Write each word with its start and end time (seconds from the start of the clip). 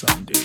Sundays. 0.00 0.39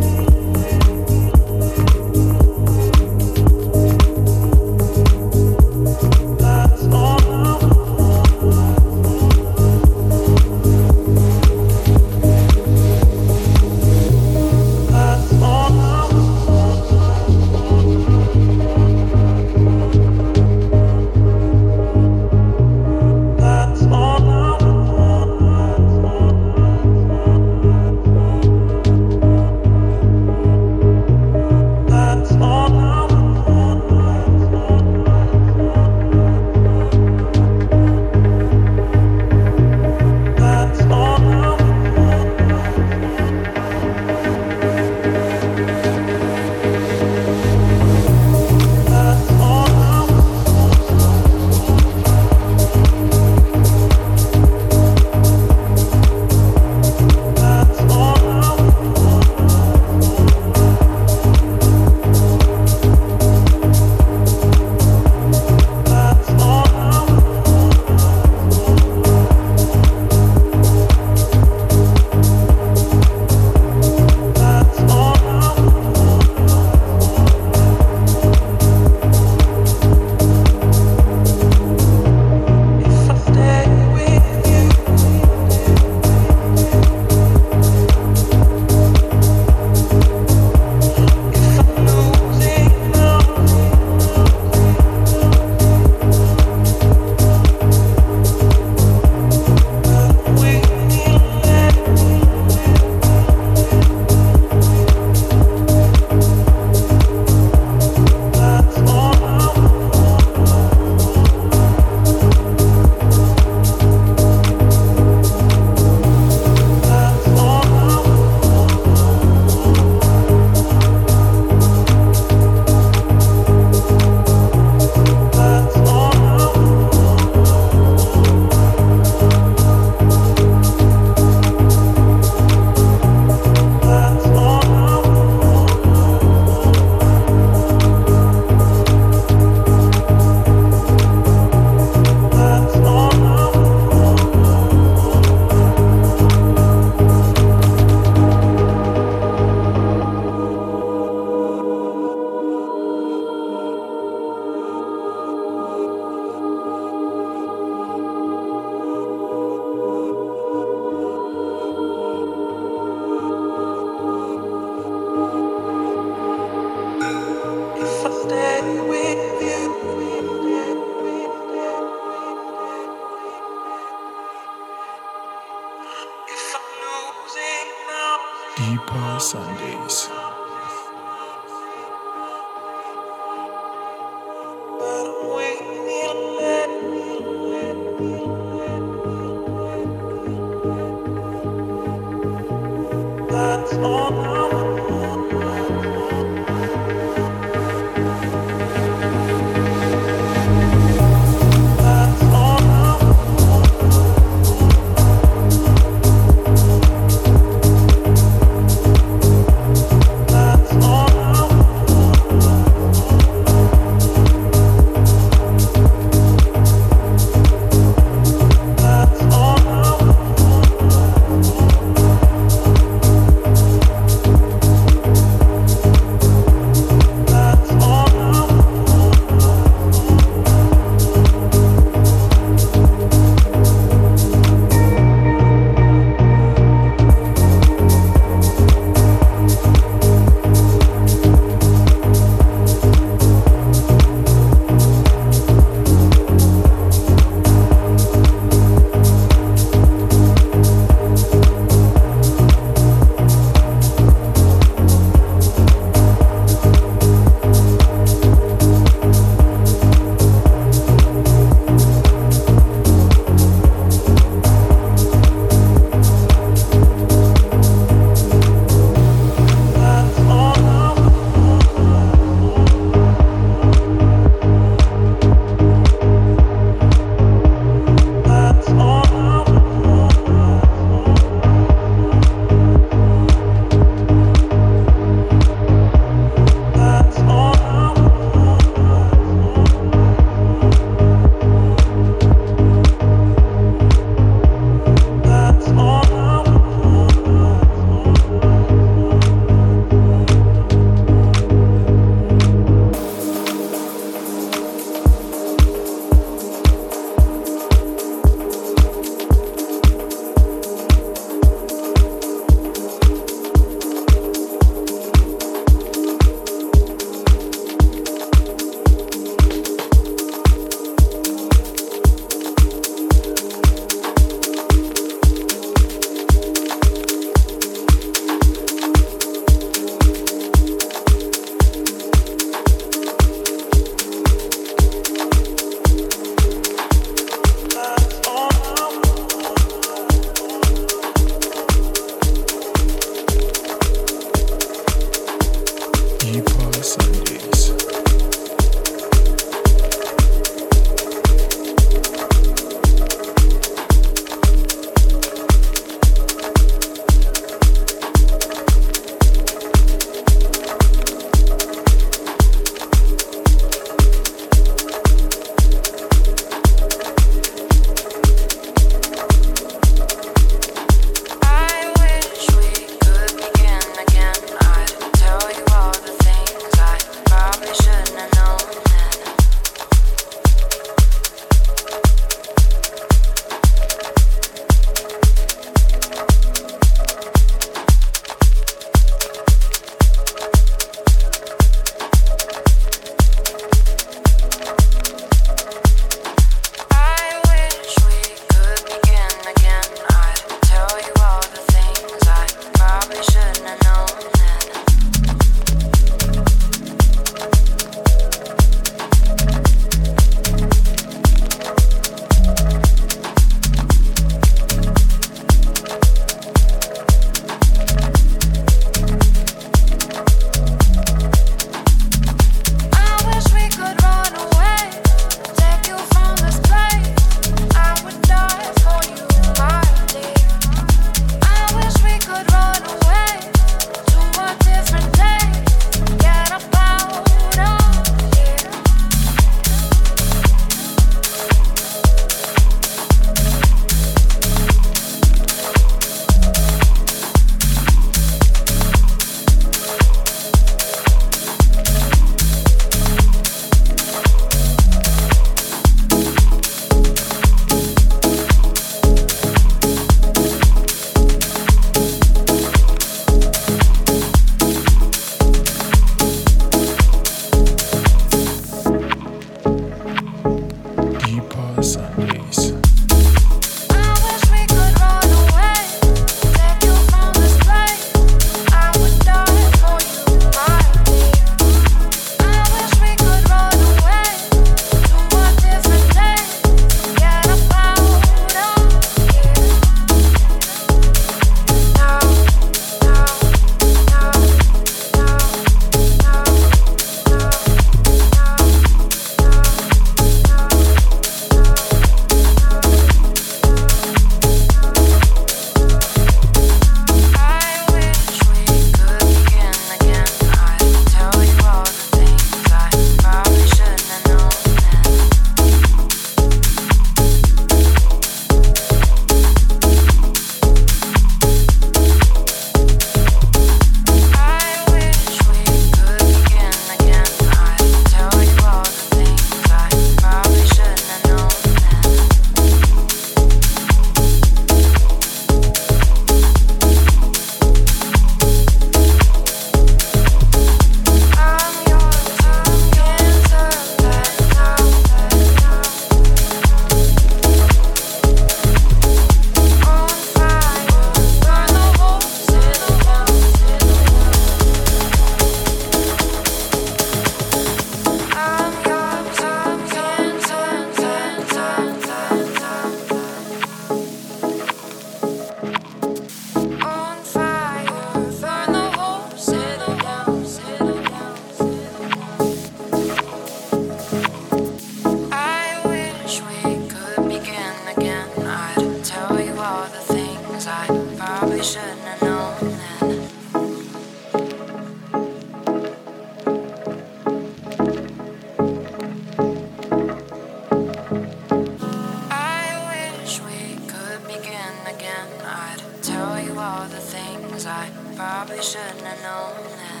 tell 596.21 596.39
you 596.39 596.59
all 596.59 596.87
the 596.87 597.03
things 597.13 597.65
I 597.65 597.89
probably 598.15 598.61
shouldn't 598.61 599.01
have 599.01 599.21
known. 599.23 600.00